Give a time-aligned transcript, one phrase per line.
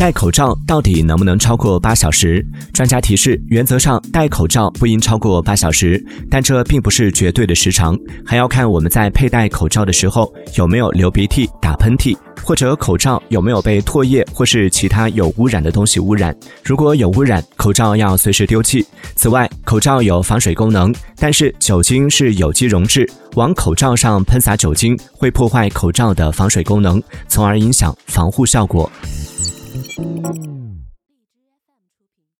[0.00, 2.42] 戴口罩到底能不能超过八小时？
[2.72, 7.94] 专家提示，原则上戴口罩不应超过八小时，但这并不是绝对的时长，
[8.24, 16.34] 还要看我们在佩戴口罩的时候有没有流鼻涕、打喷嚏，或者口罩有没有被唾液或是其他有污染的东西污染。
[16.64, 18.82] 如果有污染，口罩要随时丢弃。
[19.14, 28.90] 此外，口罩有防水功能，但是酒精是有机溶质，往口罩上喷洒酒精会破坏口罩的防水功能，从而影响防护效果。
[29.72, 30.69] Thank you.